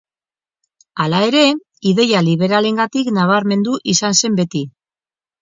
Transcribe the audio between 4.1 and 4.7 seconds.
zen beti.